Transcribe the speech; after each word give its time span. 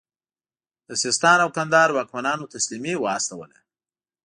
د 0.87 0.89
سیستان 1.03 1.37
او 1.45 1.49
کندهار 1.57 1.89
واکمنانو 1.93 2.51
تسلیمي 2.53 2.95
واستوله. 2.97 3.57